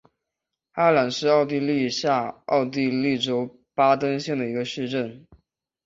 [0.71, 5.27] 阿兰是奥地利下奥地利州巴登县的一个市镇。